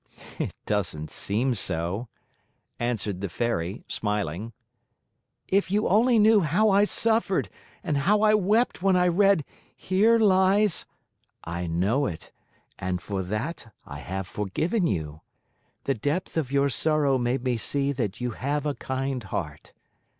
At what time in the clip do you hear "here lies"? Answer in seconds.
9.77-10.87